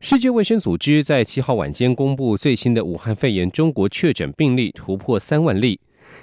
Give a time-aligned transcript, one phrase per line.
[0.00, 5.78] 世界卫生组织在七号晚间公布最新的武汉肺炎中国确诊病例突破三万例。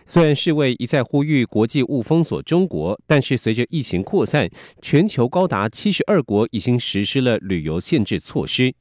[0.05, 4.49] 虽然世卫一再呼吁国际勿封锁中国，但是随着疫情扩散，
[4.81, 8.73] 全球高达七十二国已经实施了旅游限制措施。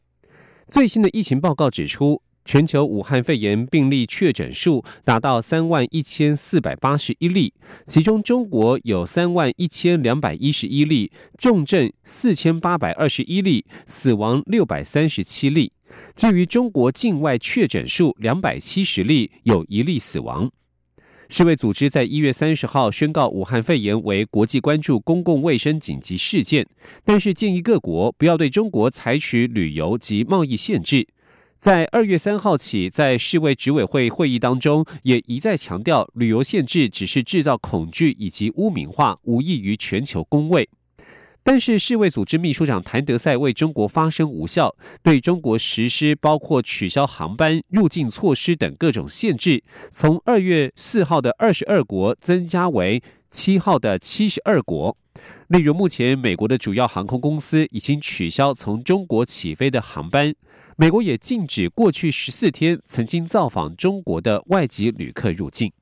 [0.69, 2.21] 最新的疫情报告指出。
[2.49, 7.53] 全球武汉肺炎病例确诊数达到三万一千四百八十一例，
[7.85, 15.71] 其中中国有三万一千两百一十一例，重症四千八百二十一例，死亡六百三十七例。
[16.17, 20.51] 至于中国境外确诊数两百七十例，有一例死亡。
[21.29, 26.67] 世卫组织在一月三十号宣告武汉肺炎为国际关注公共卫生紧急事件，
[27.05, 31.07] 但是建议各国不要对中国采取旅游及贸易限制。
[31.59, 40.69] 在二月三号起，在世卫执委会会议当中，也一再强调，旅游限制只是制造恐惧以及污名化，无异于全球公卫。
[41.43, 54.97] 但是，世卫组织秘书长谭德赛为中国发声无效，对中国实施包括取消航班、入境措施等各种限制，从二月四号的二十二国增加为七号的七十二国。
[55.49, 60.35] 例如，目前美国的主要航空公司已经取消从中国起飞的航班。
[60.77, 65.73] 美国也禁止过去十四天曾经造访中国的外籍旅客入境。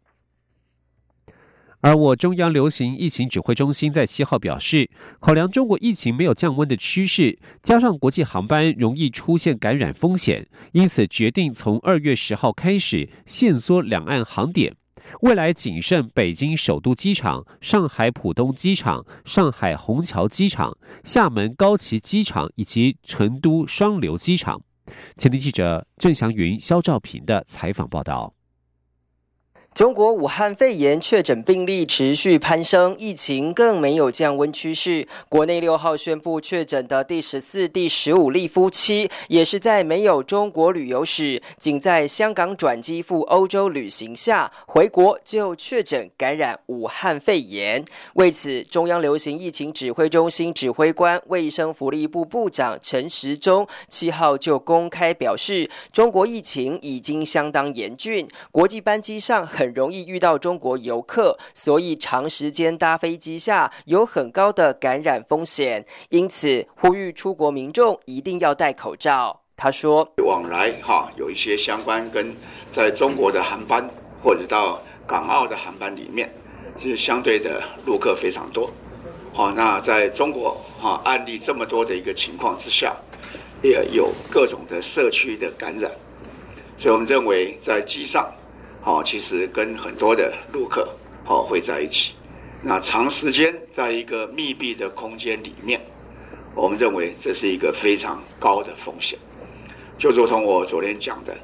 [1.82, 14.74] 而我中央流行疫情指挥中心在七号表示，考量中国疫情没有降温的趋势，加上国际航班容易出现感染风险，因此决定从二月十号开始限缩两岸航点，
[15.22, 24.60] 未来仅剩北京首都机场、上海浦东机场、上海虹桥机场、厦门高崎机场以及成都双流机场。
[25.16, 28.35] 前天记者郑祥云、肖兆平的采访报道。
[29.76, 35.06] 中国武汉肺炎确诊病例持续攀升，疫情更没有降温趋势。
[35.28, 47.84] 国内六号宣布确诊的第十四、第十五例夫妻，也是在没有中国旅游史、仅在香港转机赴欧洲旅行下回国就确诊感染武汉肺炎。
[48.14, 59.65] 为此，中央流行疫情指挥中心指挥官、卫生福利部部长陈时中七号就公开表示，中国疫情已经相当严峻，国际班机上很。
[59.66, 69.40] 很容易遇到中国游客，所以长时间搭飞机下有很高的感染风险，因此呼吁出国民众一定要戴口罩。
[69.56, 72.32] 他说：“往来哈有一些相关跟
[72.70, 73.90] 在中国的航班
[74.22, 76.32] 或者到港澳的航班里面，
[76.76, 78.70] 是相对的陆客非常多。
[79.32, 82.94] 好，那在中国哈案例这么多的一个情况之下，
[83.64, 85.90] 也有各种的社区的感染，
[86.78, 88.32] 所以我们认为在机上。”
[88.86, 90.88] 哦，其实跟很多的陆客
[91.26, 92.14] 哦会在一起，
[92.62, 95.80] 那长时间在一个密闭的空间里面，
[96.54, 99.18] 我们认为这是一个非常高的风险，
[99.98, 101.36] 就如同我昨天讲的，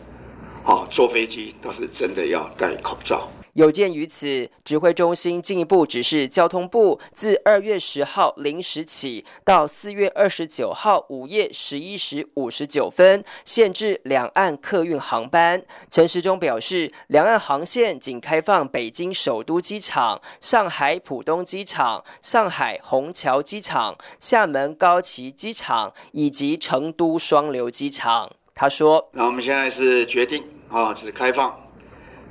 [0.65, 3.29] 哦，坐飞机倒是真的要戴口罩。
[3.55, 15.63] 有鉴于此，指挥中心进一步指示交通部，自二月十号零时起到四月二十九号午夜十一时五十九分，限制两岸客运航班。
[15.91, 28.31] 陈时中表示，两岸航线仅开放北京首都机场、上海浦东机场、上海虹桥机场、厦门高崎机场以及成都双流机场。
[28.55, 31.55] 他说：“那我们现在是决定啊，只开放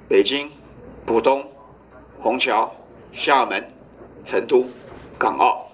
[0.07, 0.49] 北京。”
[1.05, 1.45] 浦东、
[2.19, 2.71] 虹桥、
[3.11, 3.67] 厦门、
[4.23, 4.65] 成都、
[5.17, 5.67] 港澳，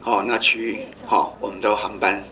[0.00, 2.22] 好，那区域好，我们的航班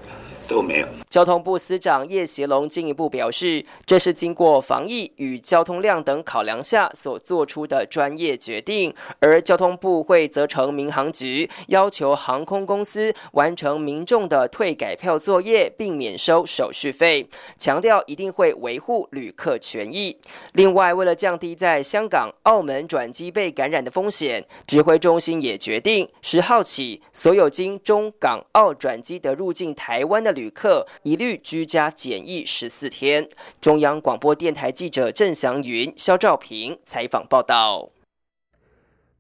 [0.53, 0.87] 都没有。
[1.09, 17.27] 交通部司长叶协龙进一步表示，这是经过防疫与交通量等考量下所做出的专业决定，而交通部会责成民航局要求航空公司完成民众的退改票作业，并免收手续费，
[17.57, 20.17] 强调一定会维护旅客权益。
[20.53, 30.89] 另外，为了降低在香港、澳门转机被感染的风险，指挥中心也决定十号起，所有经中港澳转机的入境台湾的旅旅客。
[31.05, 33.29] 一律居家检疫十四天。
[33.61, 37.91] 中央广播电台记者郑祥云、肖兆平采访报道。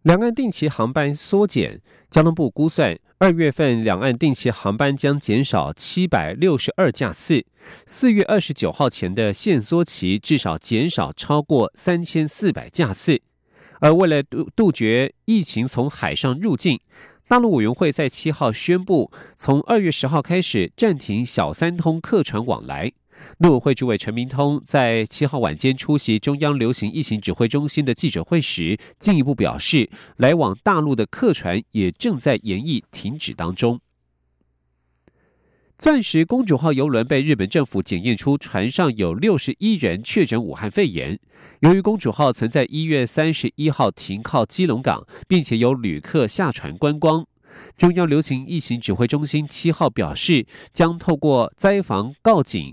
[0.03, 1.81] 两岸定期航班缩减，
[2.11, 7.47] 交通部估算，二月份两岸定期航班将减少七百六十二架次，
[7.87, 13.23] 四月二十九号前的限缩期至少减少超过三千四百架次。
[13.79, 16.81] 而为了杜杜绝疫情从海上入境，
[17.33, 22.93] 大陆委员会在七号宣布，从二月十号开始暂停小三通客船往来。
[23.39, 29.89] 陆委会主委陈明通在七号晚间出席中央流行疫情指挥中心的记者会时，进一步表示，
[30.19, 33.81] 来往大陆的客船也正在研议停止当中。
[35.83, 41.19] 钻石公主号邮轮被日本政府检验出船上有六十一人确诊武汉肺炎。
[41.59, 47.27] 由于公主号曾在一月三十一号停靠基隆港，并且有旅客下船观光，
[47.77, 52.73] 中央流行疫情指挥中心七号表示，将透过灾防告警。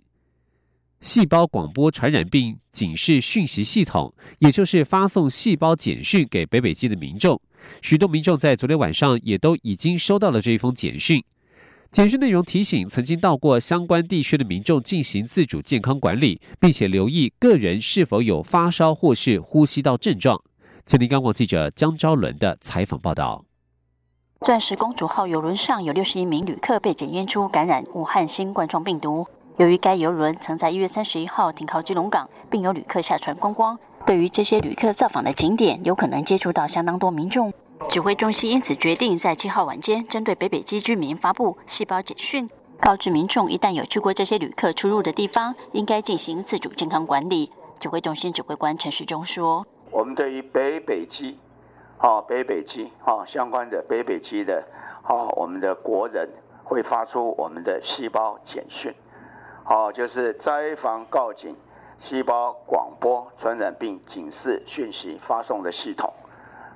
[1.02, 7.42] 细胞广播传染病警示讯息系统，也就是发送细胞简讯给北北基的民众。
[7.82, 11.24] 许多民众在昨天晚上也都已经收到了这一封简讯。
[11.92, 20.40] 简讯内容提醒曾经到过相关地区的民众进行自主健康管理，并且留意个人是否有发烧或是呼吸道症状。
[20.86, 23.44] 前立刚广记者江昭伦的采访报道：
[24.42, 29.26] 钻石公主号邮轮上有六十一名旅客被检验出感染武汉新冠状病毒。
[29.58, 33.76] 由于该邮轮曾在一月三十一号停靠基隆港，并有旅客下船观光，
[34.06, 37.52] 对于这些旅客造访的景点，有可能接触到相当多民众。
[37.88, 42.48] 指挥中心因此决定在七号晚间针对北北基居民发布细胞简讯，
[42.80, 47.52] 告知民众一旦有去过这些旅客出入的地方，应该进行自主健康管理。
[47.80, 51.40] 指挥中心指挥官陈世忠说：“我们对于北北基，
[51.98, 54.64] 好北北基，好相关的北北基的，
[55.02, 56.30] 好我们的国人
[56.64, 58.94] 会发出我们的细胞简讯。”
[59.64, 61.56] 好，就是灾防告警、
[62.00, 66.12] 细胞广播传染病警示讯息发送的系统，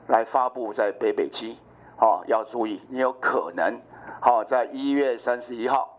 [0.07, 1.57] 来发布在北北基。
[1.95, 3.79] 好，要注意，你有可能
[4.19, 5.97] 好在一月三十一号，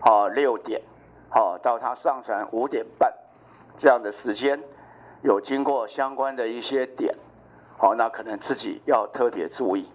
[0.00, 0.80] 好六点，
[1.28, 3.12] 好到他上传五点半
[3.78, 4.60] 这样的时间，
[5.22, 7.14] 有经过相关的一些点，
[7.76, 9.88] 好，那可能自己要特别注意，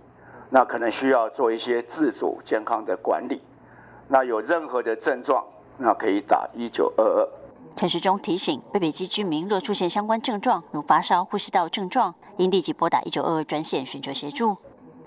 [0.49, 3.41] 那可能需要做一些自主健康的管理。
[4.07, 5.45] 那有任何的症状。
[5.75, 7.27] 那可以打一九二二。
[7.75, 14.55] 陈时中提醒，北北基居民若出现相关症状，如发烧、呼吸道症状，应立即拨打一九二二专线寻求协助。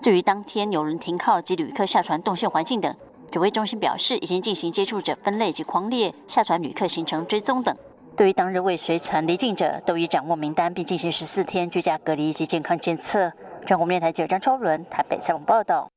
[0.01, 2.93] 至于当天有人停靠及旅客下船动线环境等，
[3.31, 7.75] 指挥中心表示，已经进行接触者分类及框列、下船旅客行程追踪等。
[8.15, 13.31] 对于当日未随船离境者，都已掌握名单，并进行十四天居家隔离及健康监测。
[13.65, 15.89] 中国面台记者张超伦台北采访报道。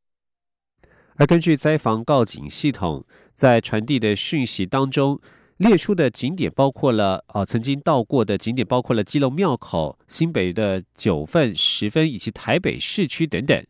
[1.16, 5.20] 而根据灾防告警系统在传递的讯息当中
[5.60, 13.62] 列出的景点，包括了啊曾经到过的景点，包括了基隆庙口、新北的九份、十分以及台北市区等等。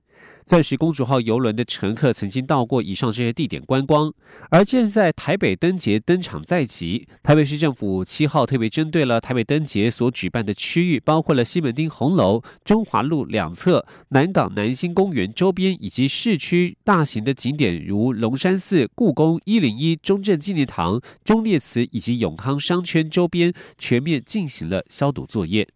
[0.50, 4.12] 钻石公主号游轮的乘客曾经到过以上这些地点观光，
[4.50, 25.69] 而现在台北灯节登场在即，台北市政府七号特别针对了台北灯节所举办的区域，包括了西门町红楼、中华路两侧、南港南新公园周边以及市区大型的景点，如龙山寺、故宫、一零一中正纪念堂、忠烈祠以及永康商圈周边，全面进行了消毒作业。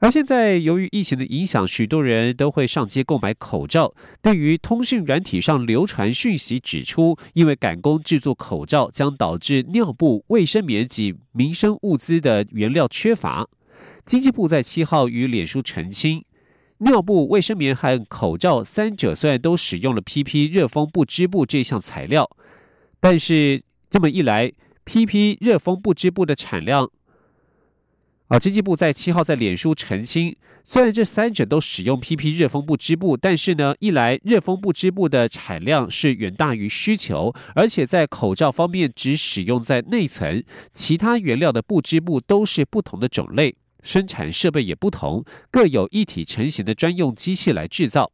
[0.00, 3.92] 而现在，由于疫情的影响，许多人都会上街购买口罩。
[4.22, 13.48] 对于通讯软体上流传讯息指出，因为赶工制作口罩将导致尿布、卫生棉及民生物资的原料缺乏，
[14.04, 16.24] 经济部在七号与脸书澄清，
[16.78, 22.30] 尿布、卫生棉和口罩三者虽然都使用了 PP 热风不织布这项材料，
[23.00, 24.52] 但是这么一来
[24.84, 26.88] ，PP 热风不织布的产量。
[28.28, 40.44] 啊，经济部在七号在脸书澄清，虽然这三者都使用 PP 热风布织布，但是呢，一来热风布织布的产量是远大于需求，而且在口罩方面只使用在内层，
[40.74, 48.12] 其他原料的布织布都是不同的种类，生产设备也不同，各有一体成型的专用机器来制造。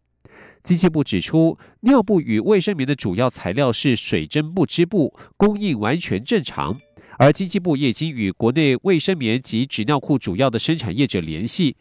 [0.62, 6.78] 经济部指出，尿布与卫生棉的主要材料是水针布织布，供应完全正常。
[7.18, 11.76] 而经济部也已经与国内卫生棉及纸尿裤主要的生产业者联系，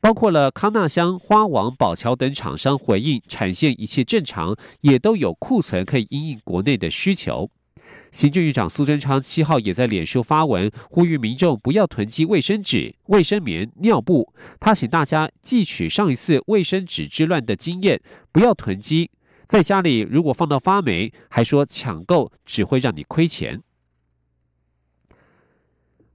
[0.00, 7.50] 包括了康纳香、花王、宝桥等厂商回应产线一切正常，也都有库存可以应应国内的需求。
[8.12, 14.32] 行政院长苏贞昌七号也在脸书发文，呼吁民众不要囤积卫生纸、卫生棉、尿布。
[14.60, 18.00] 他请大家汲取上一次卫生纸之乱的经验，
[18.32, 19.10] 不要囤积，
[19.46, 23.60] 在家里如果放到发霉，还说抢购只会让你亏钱。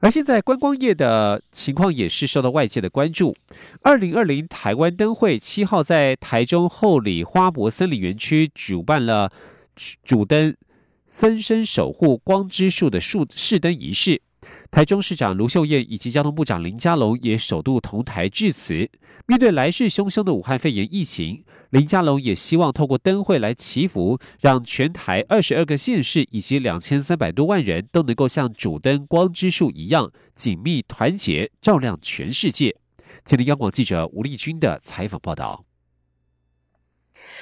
[0.05, 3.35] 而现在观光业的情况也是受到外界的关注。
[3.81, 9.31] 二零二零台湾灯会七号在台中后里花博森林园区主办了
[10.03, 10.55] 主灯
[11.07, 14.21] 森生守护光之树的树试灯仪式。
[14.71, 18.89] 台中市长卢秀燕以及交通部长林佳龙也首度同台致辞。
[19.25, 32.75] 面对来势汹汹的武汉肺炎疫情，林佳龙也希望透过灯会来祈福，让全台二十二个县市以及两千三百多万人都能够像主灯光之树一样紧密团结，照亮全世界。
[33.23, 35.64] 吉林央广记者吴丽君的采访报道。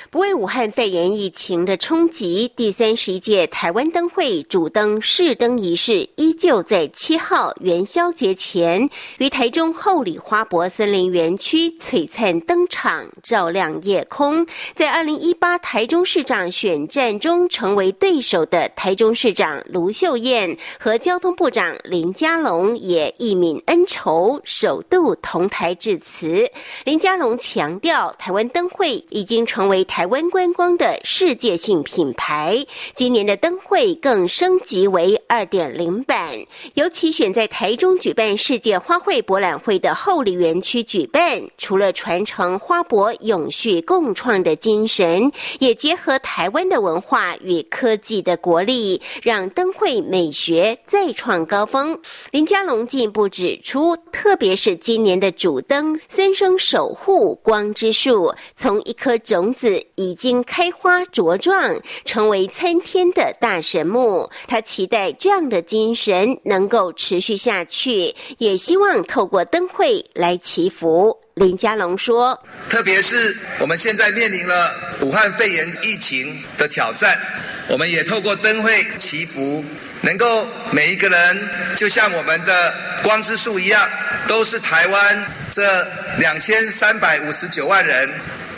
[0.09, 14.45] 不为武汉肺炎疫情的冲击，第三十一届台湾灯会主灯试灯仪式依旧在七号元宵节前于台中后里花博森林园区璀璨登场，照亮夜空。
[14.75, 26.47] 在二零一八台中市长选战中成为对手的台中市长卢秀燕和交通部长林佳龙也一泯恩仇，首度同台致辞。
[26.85, 30.03] 林佳龙强调，台湾灯会已经成为台。
[30.03, 36.37] 台湾观光的世界性品牌，今年的灯会更升级为二点零版，
[36.73, 41.41] 尤其选在台中举办世界花卉博览会的后里园区举办。
[41.57, 51.99] 除了传承花博永续共创的精神，也结合台湾的文化与科技的国力，让灯会美学再创高峰。
[52.31, 59.83] 林佳龙进一步指出，特别是今年的主灯“森生守护光之树”，从一颗种子。
[59.95, 64.29] 已经开花茁壮，成为参天的大神木。
[64.47, 71.19] 他期待这样的精神能够持续下去，也希望透过灯会来祈福。
[71.35, 74.71] 林佳龙说：“特别是我们现在面临了
[75.01, 77.17] 武汉肺炎疫情的挑战，
[77.67, 79.63] 我们也透过灯会祈福，
[80.01, 83.89] 能够每一个人就像我们的光之树一样，
[84.27, 85.87] 都是台湾这
[86.19, 88.09] 两千三百五十九万人。”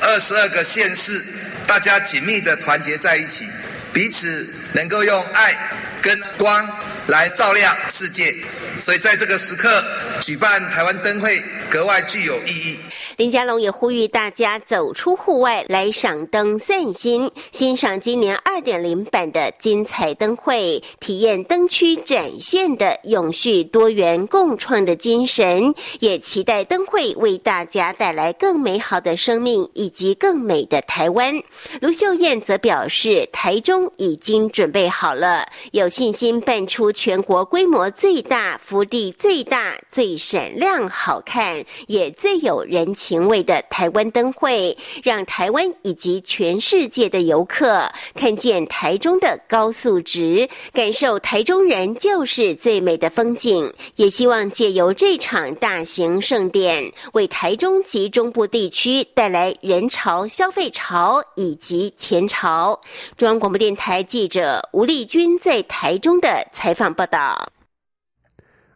[0.01, 1.23] 二十二个县市，
[1.65, 3.47] 大家紧密的团结在一起，
[3.93, 5.55] 彼此能够用爱
[6.01, 6.69] 跟光
[7.07, 8.35] 来照亮世界，
[8.77, 9.83] 所以在这个时刻
[10.19, 12.79] 举办台湾灯会格外具有意义。
[13.17, 31.41] 林佳龙也呼吁大家走出户外来赏灯散心，欣赏今年二点零版的精彩灯会，体验灯区展现的永续多元共创的精神，也期待灯会为大家带来更美好的生命以及更美的台湾。
[31.79, 43.04] 卢秀燕则表示，台中已经准备好了，有信心办出全国规模最大、福地最大、最闪亮、好看，也最有人情。
[43.05, 53.71] 情味的台湾灯会，让台湾以及全世界的游客看见台中的高素质，感受台中人就是最美的风景。
[53.95, 62.81] 也希望借由这场大型盛典，为台中及中部地区带来人潮、消费潮以及钱潮。
[63.15, 67.54] 中央广播电台记者吴丽君在台中的采访报道。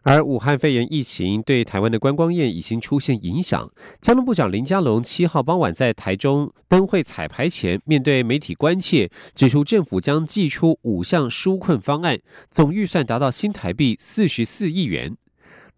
[0.02, 3.70] 而武汉肺炎疫情对台湾的观光业已经出现影响。
[4.00, 12.18] 交通部长林佳龙七号傍晚在台中灯会彩排前，面对媒体关切，指出政府将寄出五项纾困方案，
[12.50, 15.16] 总预算达到新台币四十四亿元。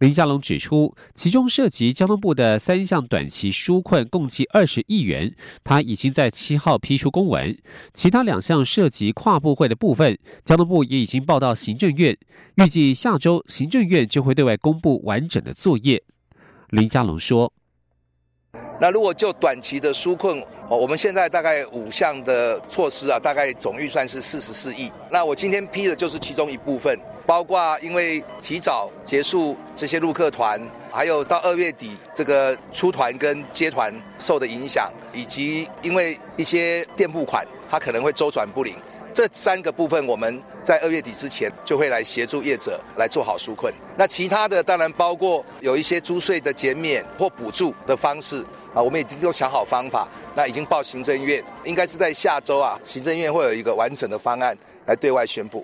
[0.02, 5.32] 林佳龙指出，其中涉及交通部的三项短期纾困，共计二十亿元。
[5.62, 7.56] 他已经在七号批出公文，
[7.94, 12.18] 其他两项涉及跨部会的部分，交通部也已经报到行政院，
[12.56, 16.02] 预计下周行政院就会对外公布完整的作业。
[16.70, 17.52] 林佳龙说。
[18.82, 24.90] 那如果就短期的纾困，哦，我们现在大概五项的措施啊，大概总预算是四十四亿。
[25.08, 38.74] 那我今天批的就是其中一部分，包括因为提早结束这些陆客团，还有到二月底这个出团跟接团受的影响，以及因为一些店铺款它可能会周转不灵，
[39.14, 43.72] 这三个部分我们在二月底之前就会来协助业者来做好纾困。
[43.96, 48.44] 那其他的当然包括有一些租税的减免或补助的方式。
[48.74, 55.62] 啊，我们已经都想好方法，那已经报行政院，应该是在下周啊，行政院会有一个完整的方案来对外宣布。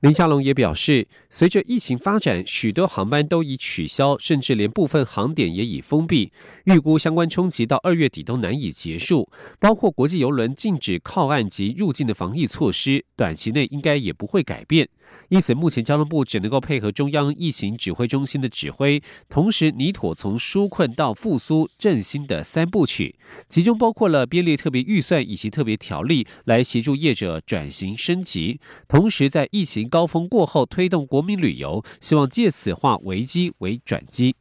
[0.00, 6.30] 林佳龙也表示，随着疫情发展，许多航班都已取消，甚至连部分航点也已封闭。
[6.64, 9.26] 预估相关冲击到二月底都难以结束，
[9.58, 14.86] 包括国际邮轮禁止靠岸及入境的防疫措施，短期内应该也不会改变。
[15.30, 23.16] 因此，目前交通部只能够配合中央疫情指挥中心的指挥，同时拟妥从纾困到复苏振兴的三部曲，
[23.48, 29.85] 其中包括了编列特别预算以及特别条例，来协助业者转型升级，同时在疫情。
[29.88, 34.34] 高峰过后推动国民旅游，希望借此化危机为转机。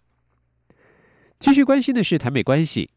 [1.40, 2.90] 继续关心的是台美关系。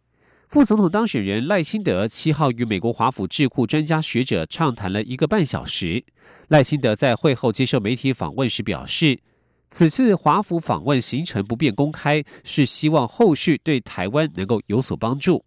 [0.49, 6.03] 副总统当选人赖清德七号与美国华府智库专家学者畅谈了一个半小时。
[6.49, 9.21] 赖清德在会后接受媒体访问时表示，
[9.69, 15.45] 此次华府访问行程不便公开，是希望后续对台湾能够有所帮助。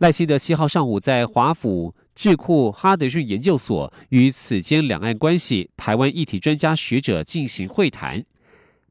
[0.00, 8.24] 赖清德七号上午在华府智库哈德逊研究所与此间两岸关系、台湾议题专家学者进行会谈。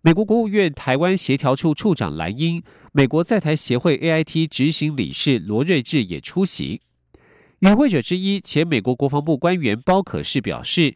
[0.01, 6.81] 美国国务院台湾协调处处长兰英、美国在台协会 AIT 执行理事罗瑞智也出席。
[7.59, 10.95] 与会者之一前美国国防部官员包可士表示，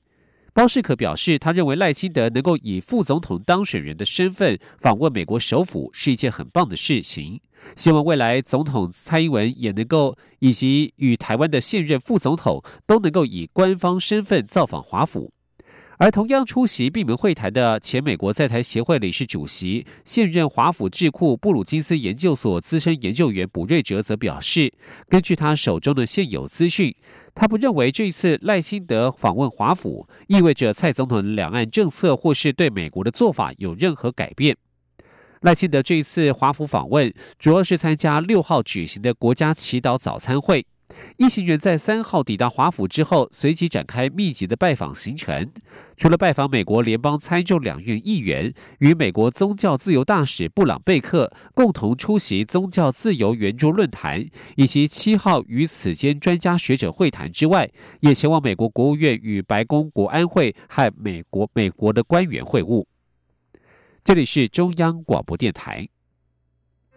[0.54, 7.42] 包世可表示，他认为赖清德能够以副总统当选人的身份访问美国首府是一件很棒的事情。
[7.76, 15.34] 希望未来总统蔡英文也能够，以及与台湾的现任副总统都能够以官方身份造访华府。
[15.98, 24.74] 而同样出席闭门会谈的前美国在台协会理事主席、现任华府智库布鲁金斯研究所资深研究员卜瑞哲则表示，
[25.08, 26.94] 根据他手中的现有资讯，
[27.36, 34.58] 他不认为这一次赖清德访问华府意味着蔡总统的两岸政策或是对美国的做法有任何改变。
[35.42, 40.66] 赖清德这一次华府访问，主要是参加六号举行的国家祈祷早餐会。
[41.18, 45.50] 一行人在三号抵达华府之后，随即展开密集的拜访行程。
[45.96, 54.26] 除了拜访美国联邦参众两院议员，与美国宗教自由大使布朗贝克共同出席宗教自由圆桌论坛，
[54.56, 57.70] 以及七号与此间专家学者会谈之外，
[58.02, 62.86] 也前往美国国务院与白宫国安会和美国美国的官员会晤。
[64.04, 65.88] 这里是中央广播电台。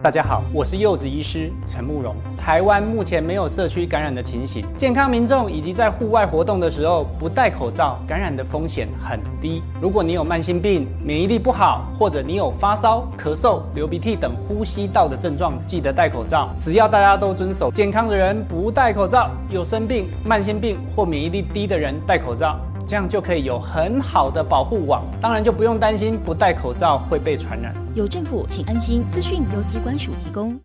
[0.03, 2.15] 大家好，我是柚子医师陈慕容。
[2.37, 9.63] 台湾目前没有社区感染的情形，健康民众以及在户外活动的时候不戴口罩，感染的风险很低。
[9.81, 16.51] 如果你有慢性病、免疫力不好，或者你有发烧、咳嗽、流鼻涕等呼吸道的症状，记得戴口罩。
[16.59, 22.61] 只要大家都遵守，健康的人不戴口罩，有生病、慢性病或免疫力低的人戴口罩。
[22.89, 27.75] 这样就可以有很好的保护网，当然就不用担心不戴口罩会被传染。
[27.97, 29.03] 有政府，请安心。
[29.11, 30.57] 资讯由机关署提供。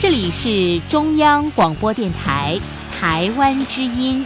[0.00, 2.56] 这里是中央广播电台
[2.92, 4.24] 台湾之音。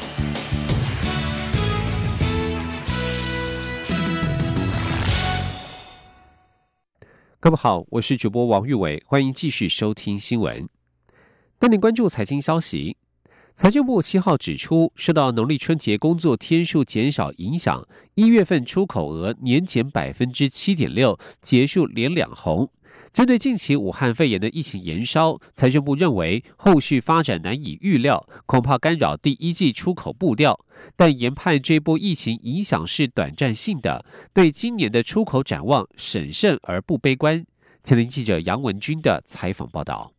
[7.41, 10.69] 各位好，我是主播王玉伟，欢迎继续收听新闻。
[11.59, 12.99] 带您关注财经消息。
[13.57, 22.71] 财政部七号指出，受到农历春节工作天数减少影响，一月份出口额年减百分之七点六，结束连两红。
[23.15, 30.61] 针对近期武汉肺炎的疫情延烧，财政部认为后续发展难以预料，恐怕干扰第一季出口步调。
[30.95, 37.43] 但研判这波疫情影响是短暂性的，对今年的出口展望审慎而不悲观。
[37.83, 40.16] 前林记者杨文军的采访报道。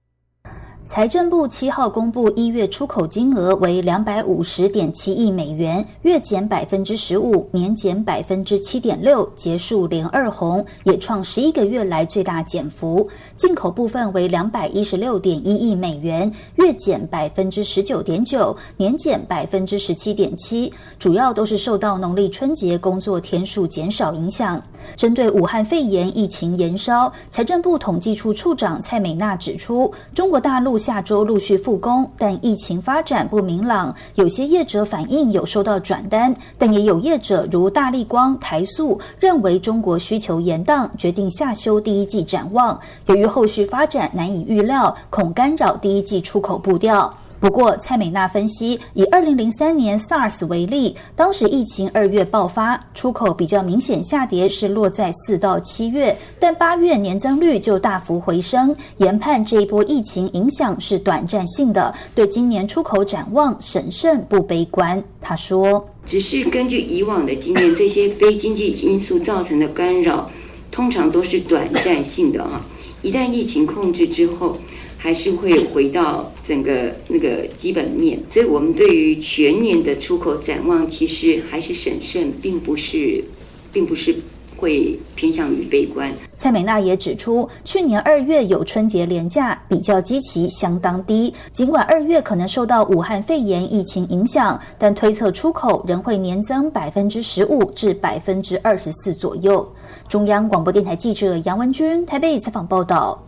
[0.88, 13.08] 财政部七号公布一月出口金额为两百五十点七亿美元，月减百分之十五，年减百分之七点六，结束连二红，也创十一个月来最大减幅。
[13.36, 24.62] 进口部分为两百一十六点一亿美元，月减百分之十九点九，年减百分之十七点七，主要都是受到农历春节工作天数减少影响。
[24.96, 30.77] 针对武汉肺炎疫情延烧，财政部统计处处长蔡美娜指出，中国大陆。
[30.78, 42.80] 下周陆续复工，但疫情发展不明朗，有些业者反映有收到转单，但也有业者如大力光、台塑认为中国需求延宕，决定下修第一季展望。
[43.08, 47.14] 由于后续发展难以预料，恐干扰第一季出口步调。
[47.40, 58.76] 不过，蔡美娜分析，以二零零三年 SARS 为例，当时疫情二月爆发，出口比较明显下跌，是落在四到七月，但八月年增率就大幅回升。
[58.98, 65.04] 研判这一波疫情影响是短暂性的，对今年出口展望审慎不悲观。
[65.22, 70.28] 他说：“只是根据以往的经验，这些非经济因素造成的干扰，
[70.72, 72.66] 通常都是短暂性的啊。
[73.04, 74.58] 一旦疫情控制之后。”
[74.98, 83.24] 还是会回到整个那个基本面，所以我们对于全年的出口展望，其实还是审慎，并不是，
[83.72, 84.16] 并不是
[84.56, 86.12] 会偏向于悲观。
[86.36, 91.34] 蔡美娜也指出，去年二月有春节连假，比较基期相当低。
[91.52, 99.68] 尽管二月可能受到武汉肺炎疫情影响，但推测出口仍会年增百分之十五至百分之二十四左右。
[100.08, 103.27] 中央广播电台记者杨文君台北采访报道。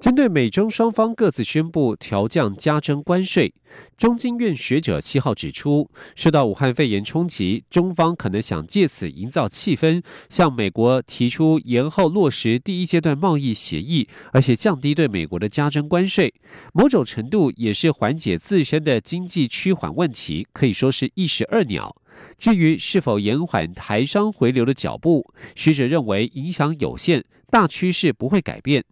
[0.00, 3.52] 针对美中双方各自宣布调降加征关税，
[3.98, 16.32] 中经院学者七号指出，受到武汉肺炎冲击，中方可能想借此营造气氛，向美国提出延后落实第一阶段贸易协议，而且降低对美国的加征关税，
[16.72, 21.94] 某种程度也是缓解自身的经济趋缓问题，可以说是一石二鸟。
[22.38, 28.82] 至于是否延缓台商回流的脚步，学者认为影响有限，大趋势不会改变。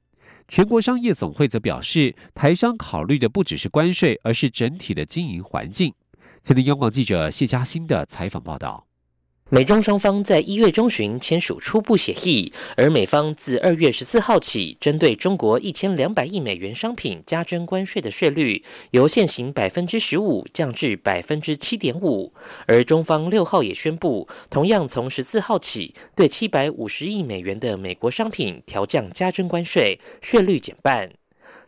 [0.48, 5.92] 全国商业总会则表示，台商考虑的不只是关税，而是整体的经营环境。
[6.42, 8.88] 今天，央广记者谢佳欣的采访报道。
[9.50, 22.34] 美中双方在一月中旬签署初步协议，而美方自二月十四号起，针对中国一千两百亿美元商品加征关税的税率，由现行百分之十五降至百分之七点五。
[22.66, 31.17] 而中方六号也宣布，同样从十四号起，对七百五十亿美元的美国商品调降加征关税，税率减半。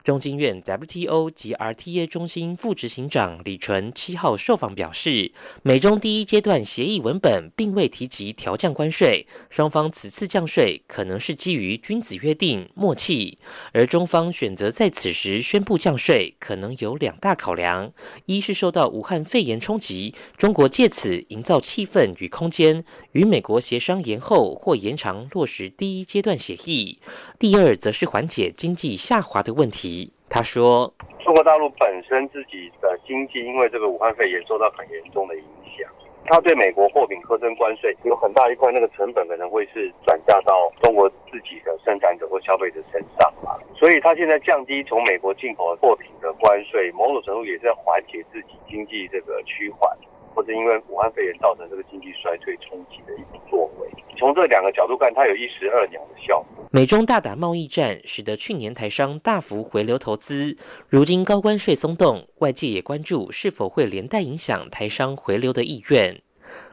[0.03, 5.33] 中经院 WTO 及 RTA 中心副执行长李纯七号受访表示，
[5.63, 13.39] 美中第一阶段协议文本并未提及调降关税，双方此次降税可能是基于君子约定默契，
[13.73, 17.93] 而中方选择在此时宣布降税，可能有两大考量：
[18.25, 22.83] 一是受到武汉肺炎冲击，中国借此营造气氛与空间，
[23.13, 26.99] 与美国协商延后或延长落实第一阶段协议；
[27.39, 29.90] 第二则是缓解经济下滑的问题。
[30.31, 30.91] 他说
[31.25, 35.43] ：“中国大陆本身自己的经济，因为这个武汉肺炎受到很严重的影
[35.77, 35.91] 响，
[36.25, 43.59] 它对美国货品苛征关税，有很大一块那个成本可能会是转嫁到中国自己的生产者或消费者身上嘛。
[43.75, 49.91] 所以，他现在降低从美国进口货品的关税，某种程度也是在缓解自己经济这个趋缓，
[50.33, 53.91] 或者因为武汉肺炎造成这个经济衰退冲击的一种作为。
[54.17, 60.57] 从这两个角度看，它有一石二鸟的效果。”美中大打贸易战，使得去年台商大幅回流投资。
[60.89, 66.23] 如今高关税松动，外界也关注是否会连带影响台商回流的意愿。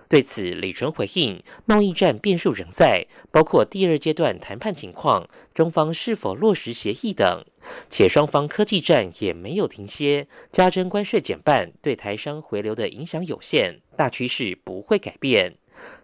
[0.07, 7.43] 对此，李纯回应：贸易战变数仍在，包括第二阶段谈判情况、中方是否落实协议等。
[7.89, 15.55] 且双方科技战也没有停歇，加征关税减半，对台商回流的影响有限，大趋势不会改变。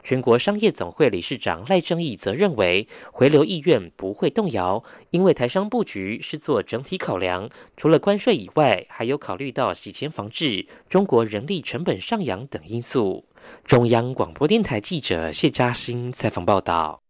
[0.02, 13.26] 全国商业总会理事长赖正义则认为，回流意愿不会动摇，因为台商布局是做整体考量，除了关税以外，还有考虑到洗钱防治、中国人力成本上扬等因素。
[13.64, 17.02] 中央广播电台记者谢嘉欣采访报道。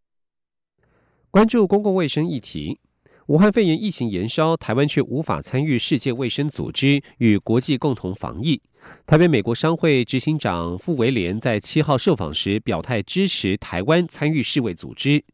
[1.30, 2.78] 关注公共卫生议题。
[3.26, 8.60] 武汉肺炎疫情延烧，台湾却无法参与世界卫生组织与国际共同防疫。
[9.06, 15.24] 台北美国商会执行长傅维廉在七号受访时表态支持台湾参与世卫组织。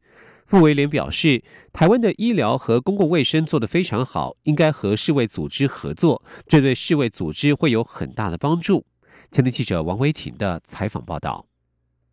[0.46, 8.86] 傅维廉表示，台湾的医疗和公共卫生做得非常好，应该和世卫组织合作，这对世卫组织会有很大的帮助。
[9.32, 11.49] 前天记者王维婷的采访报道。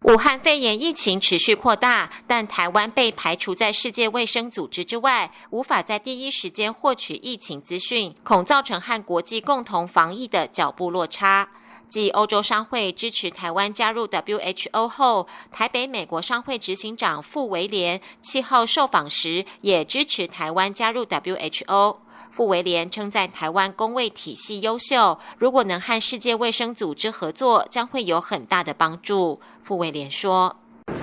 [0.03, 11.49] 武汉肺炎疫情持续扩大，但台湾被排除在世界卫生组织之外，无法在第一时间获取疫情资讯，恐造成和国际共同防疫的脚步落差。
[11.87, 21.97] 继欧洲商会支持台湾加入 WHO 后，台北美国商会执行长傅维廉七号受访时也支持台湾加入 WHO。
[22.37, 29.39] 傅维廉称，赞台湾工卫体系优秀，如果能和世界卫生组织合作，将会有很大的帮助。
[29.63, 30.55] 傅维廉说：“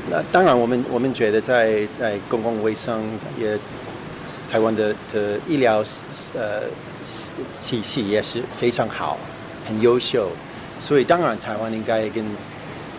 [0.08, 3.02] 那当然，我们我们觉得在在公共卫生
[3.36, 3.58] 也，
[4.48, 5.82] 台湾的的医疗
[6.34, 6.62] 呃
[7.60, 9.18] 体系也是非常好，
[9.66, 10.28] 很优秀。
[10.78, 12.24] 所以当然，台湾应该跟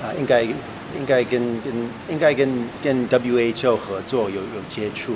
[0.03, 5.13] 啊应该应该跟跟应该跟跟 WHO 合作，有有接触。”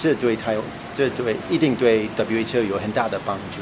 [0.00, 0.56] 这对台，
[0.94, 3.60] 这对一定对 WHO 有很大的帮助。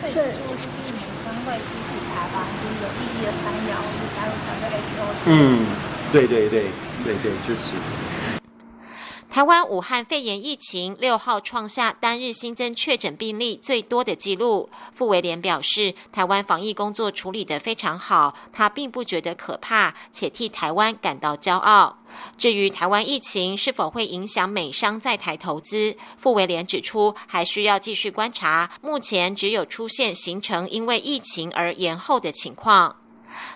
[0.00, 3.68] 对，就是明年将会支持台湾就有意义的参与
[4.16, 4.32] 加入
[4.64, 5.04] WHO。
[5.26, 5.66] 嗯，
[6.10, 6.64] 对对对
[7.04, 7.72] 对对，支持。
[9.34, 14.70] 台湾武汉肺炎疫情六号创下单日新增确诊病例最多的纪录。
[14.92, 21.98] 傅维廉表示，台湾防疫工作处理得非常好，他并不觉得可怕，且替台湾感到骄傲。
[22.38, 28.70] 至于台湾疫情是否会影响美商在台投资，傅维廉指出，还需要继续观察。
[28.80, 32.94] 目前只有出现形成因为疫情而延后的情况。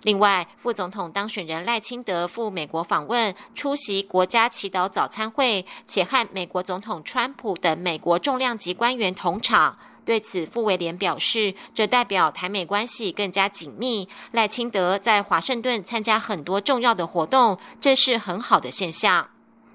[0.08, 9.76] 另外，副总统当选人赖清德赴美国访问，出席国家祈祷早餐会，且和美国总统川普等美国重量级官员同场。
[10.06, 14.08] 对此，傅维廉表示，这代表台美关系更加紧密。
[14.32, 19.28] 赖清德在华盛顿参加很多重要的活动，这是很好的现象。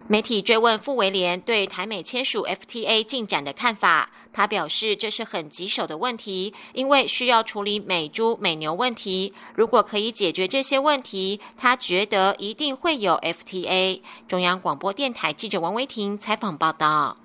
[0.09, 9.33] 媒体追问傅维廉对台美签署 FTA 进展的看法，他表示这是很棘手的问题，因为需要处理美猪美牛问题。
[9.55, 14.01] 如果可以解决这些问题，他觉得一定会有 FTA。
[14.27, 17.19] 中央广播电台记者王维婷采访报道。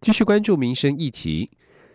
[0.00, 1.50] 继续关注民生议题，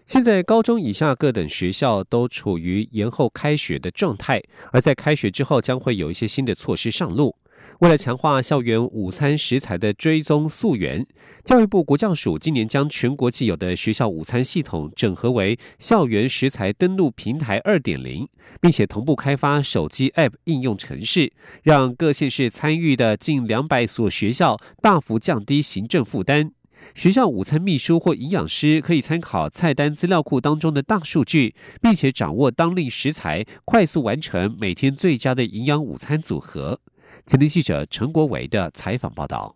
[0.06, 4.40] 现在高中以下各等学校都处于延后开学的状态，
[4.72, 7.36] 而在开学之后将会有一些新的措施上路。
[7.80, 11.06] 为了强化校园午餐食材的追踪溯源，
[11.44, 18.28] 教育部国教署今年将全国既有的学校午餐系统整合为校园食材登录平台二点零，
[18.60, 21.32] 并且同步开发手机 App 应用程式，
[21.64, 26.52] 让各县市参与的近两百所学校大幅降低行政负担。
[26.94, 36.80] 学校午餐秘书或营养师可以参考菜单资料库当中的大数据，并且掌握当令食材，快速完成每天最佳的营养午餐组合。
[37.28, 39.54] 前听记者陈国伟的采访报道。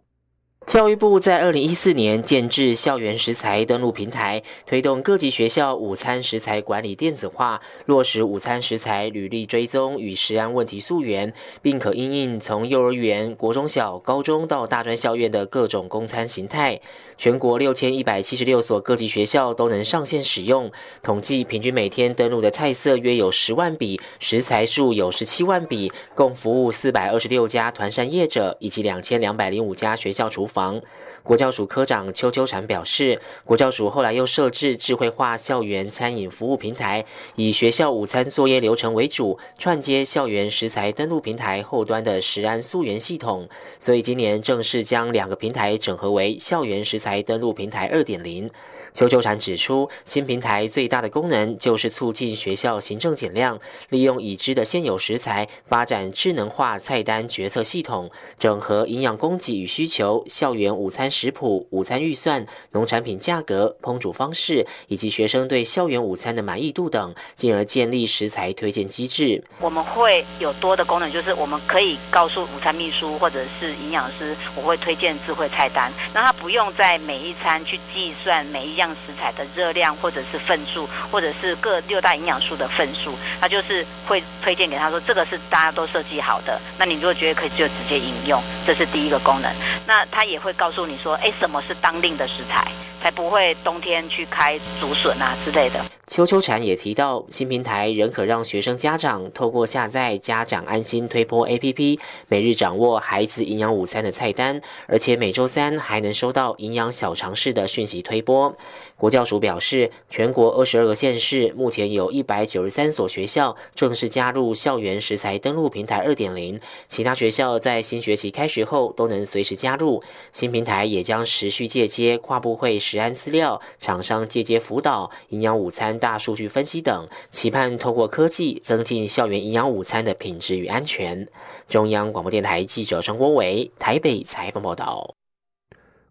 [0.67, 16.79] 教育部在二零一四年建制校园食材登录平台，推动各级学校午餐食材管理电子化，落实午餐食材履历追踪与食安问题溯源，并可应用从幼儿园、国中小、高中到大专校院的各种供餐形态。
[17.17, 20.71] 全国六千一百七十六所各级学校都能上线使用。
[21.01, 30.51] 统计平均每天登录的菜色约有十万笔，食材数有十七万笔，共服务四百二十六家团膳业者以及两千两百零五家学校厨。
[30.51, 30.81] 房
[31.23, 43.47] 国教署科长邱秋婵表示，国教署后来又设置智慧化校园餐饮服务平台，以学校午餐作业流程为主，串接校园食材登录平台后端的食安溯源系统。
[43.79, 48.47] 所以今年正式将两个平台整合为校园食材登录平台二点零。
[48.93, 53.57] 邱秋婵指出，新平台最大的功能就是促进学校行政减量，
[53.89, 60.23] 利用已知的现有食材，发展智能化菜单决策系统，整合营养供给与需求。
[60.27, 69.41] 校园午餐食谱、午餐预算、农产品价格、烹煮方式，以及学生对校园午餐的满意度等，进而建立食材推荐机制。
[69.61, 86.59] 我们会有多的功能，就是我们可以告诉午餐秘书或者是营养师，我会推荐智慧菜单，让他不用再在每一餐去计算每一样食材的热量或者是份数，或者是各六大营养素的份数，他就是会推荐给他说，这个是大家都设计好的。
[86.77, 89.49] 那你如果觉得可以，就直接引用，这是第一个功能。
[89.85, 90.25] 那他。
[90.31, 92.65] 也会告诉你说，哎，什么是当令的食材，
[93.01, 96.00] 才不会冬天去开竹笋啊之类的。
[96.11, 101.97] 邱秋婵也提到，新平台仍可让学生家长透过下载家长安心推播 APP，
[102.27, 108.53] 每日掌握孩子营养午餐的菜单，而且每周三还能收到营养小常识的讯息推播。
[109.01, 120.03] 国教署表示，全国二十二个县市目前有一百九十三所学校正式加入校园食材登录平台二点零，其他学校在新学期开学后都能随时加入。
[120.31, 131.27] 新平台也将持续借接跨部会食安资料、厂商借接辅导、营养午餐大数据分析等，期盼透过科技增进校园营养午餐的品质与安全。
[131.67, 135.15] 中央广播电台记者张国伟台北采访报道。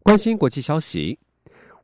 [0.02, 1.16] 关心国际消息。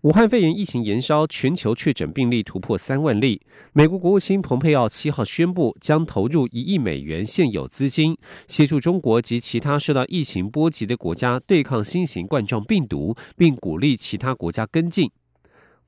[0.03, 3.41] 武汉肺炎疫情延烧，全球确诊病例突破三万例。
[3.73, 15.11] 美国国务卿蓬佩奥七号宣布，将投入一亿美元现有资金，协助中国及其他受到疫情波及的国家对抗新型冠状病毒，并鼓励其他国家跟进。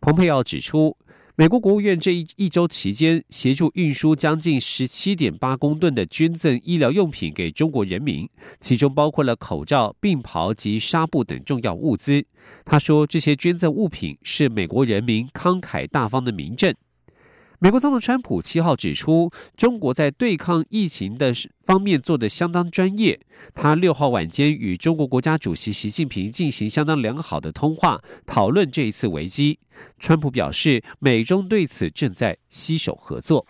[0.01, 0.97] 蓬佩奥指出。
[1.41, 12.27] 美国国务院这一一周期间，协助运输将近十七点八公吨的捐赠医疗用品给中国人民，其中包括了口罩、病袍及纱布等重要物资。
[12.65, 16.75] 他说，这些捐赠物品是美国人民慷慨大方的明证。
[17.61, 21.33] 美国总统川普七号指出，中国在对抗疫情的
[21.65, 23.19] 方面做得相当专业。
[23.53, 29.59] 他六号晚间与中国国家主席习近平进行相当良好的通话，讨论这一次危机。
[29.99, 33.45] 川普表示，美中对此正在携手合作。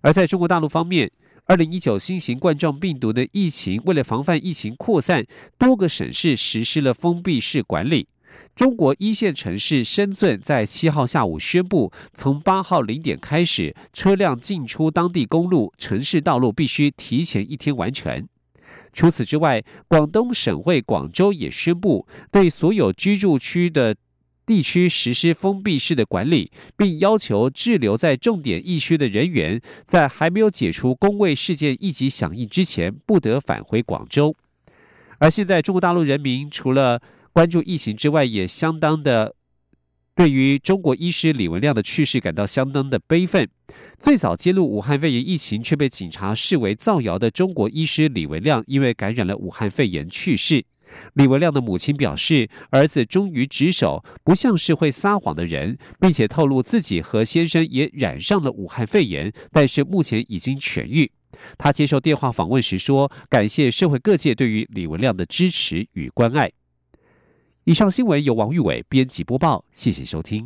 [0.00, 1.12] 而在中国大陆方面，
[1.44, 5.24] 二零一九新型冠状病毒的疫情，为了防范疫情扩散，
[5.56, 8.08] 多个省市实施了封闭式管理。
[8.54, 18.26] 中国一线城市深圳在七号下午宣布，从八号零点开始，车辆进出当地公路、城市道路必须提前一天完成。
[18.92, 23.96] 除此之外，广东省会广州也宣布，对所有居住区的
[24.44, 34.34] 地区实施封闭式的管理，并要求滞留在重点疫区的人员，在还没有解除工位事件一级响应之前，不得返回广州。
[35.18, 37.00] 而现在，中国大陆人民除了
[37.32, 39.34] 关注疫情之外，也相当的
[40.14, 43.48] 对于中国医师李文亮的去世感到相当的悲愤。
[43.98, 50.64] 最早揭露武汉肺炎疫情却被警察视为造谣的中国医师李文亮，因为感染了武汉肺炎去世。
[51.14, 61.10] 李文亮的母亲表示，儿子忠于职守，不像是会撒谎的人，并且透露自己和先生也染上了武汉肺炎，但是目前已经痊愈。
[61.56, 66.52] 他接受电话访问时说：“感谢社会各界对于李文亮的支持与关爱。”
[67.64, 70.40] 以上新闻由王玉伟编辑播报，谢谢收听。